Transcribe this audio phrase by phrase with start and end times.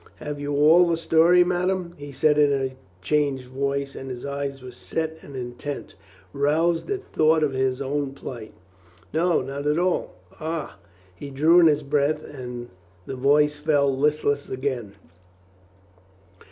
[0.15, 4.63] "Have you all the story, madame?" he said in a changed voice, and his eyes
[4.63, 5.93] were set and intent,
[6.33, 8.51] roused at thought of his own plight.
[9.13, 10.79] "No, not all." "Ah!"
[11.13, 12.69] He drew in his breath and
[13.05, 14.95] the voice fell listless again.